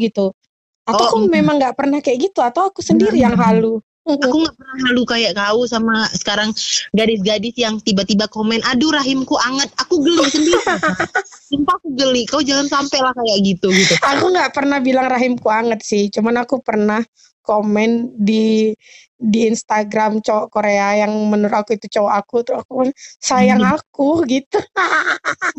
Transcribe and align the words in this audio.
gitu. 0.00 0.32
Atau 0.88 1.04
Oh, 1.04 1.08
aku 1.12 1.18
memang 1.28 1.60
nggak 1.60 1.76
pernah 1.76 2.00
kayak 2.00 2.32
gitu 2.32 2.40
atau 2.40 2.72
aku 2.72 2.80
sendiri 2.80 3.20
yang 3.20 3.36
halu? 3.36 3.78
Aku 4.08 4.36
nggak 4.42 4.56
pernah 4.56 4.76
halu 4.90 5.02
kayak 5.04 5.32
kau 5.36 5.62
sama 5.68 6.08
sekarang 6.16 6.50
gadis-gadis 6.96 7.54
yang 7.60 7.78
tiba-tiba 7.84 8.26
komen, 8.32 8.58
aduh 8.66 8.90
rahimku 8.96 9.36
anget, 9.44 9.70
aku 9.76 10.00
geli 10.02 10.24
sendiri. 10.26 10.58
Sumpah 11.52 11.76
aku 11.78 11.88
geli, 11.94 12.24
kau 12.26 12.40
jangan 12.40 12.66
sampai 12.66 12.98
lah 13.04 13.12
kayak 13.12 13.38
gitu 13.44 13.68
gitu. 13.70 13.94
Aku 14.02 14.32
nggak 14.32 14.56
pernah 14.56 14.80
bilang 14.80 15.06
rahimku 15.06 15.46
anget 15.52 15.84
sih, 15.84 16.08
cuman 16.08 16.42
aku 16.42 16.58
pernah 16.64 17.04
komen 17.44 18.16
di 18.16 18.72
di 19.20 19.52
Instagram 19.52 20.24
cowok 20.24 20.48
Korea 20.48 21.04
yang 21.04 21.12
menurut 21.28 21.52
aku 21.52 21.76
itu 21.76 21.92
cowok 21.92 22.14
aku 22.24 22.36
terus 22.40 22.64
aku 22.64 22.88
sayang 23.20 23.60
hmm. 23.60 23.76
aku 23.76 24.24
gitu. 24.24 24.56